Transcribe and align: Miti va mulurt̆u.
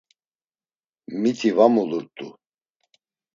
Miti 1.21 1.49
va 1.57 1.65
mulurt̆u. 1.73 2.27